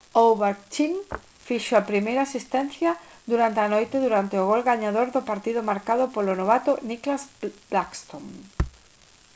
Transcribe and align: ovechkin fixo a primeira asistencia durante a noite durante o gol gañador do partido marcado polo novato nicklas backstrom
ovechkin 0.27 0.93
fixo 1.47 1.73
a 1.75 1.87
primeira 1.91 2.21
asistencia 2.27 2.91
durante 3.31 3.59
a 3.61 3.71
noite 3.75 4.03
durante 4.05 4.35
o 4.41 4.47
gol 4.49 4.61
gañador 4.71 5.07
do 5.15 5.21
partido 5.31 5.67
marcado 5.71 6.03
polo 6.13 6.31
novato 6.41 6.71
nicklas 6.91 7.23
backstrom 7.71 8.23